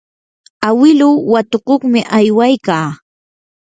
[0.67, 2.87] awiluu watukuqmi aywaykaa.